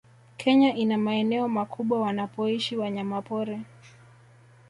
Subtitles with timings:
[0.37, 3.61] Kenya ina maeneo makubwa wanapoishi wanyamapori